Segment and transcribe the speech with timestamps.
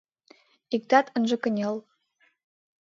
[0.75, 1.75] Иктат ынже кынел!